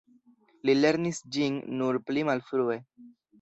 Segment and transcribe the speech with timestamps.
[0.69, 2.81] Li lernis ĝin nur pli malfrue.